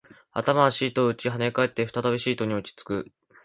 [0.33, 3.11] 頭はシートを打ち、跳ね返って、再びシートに落ち着く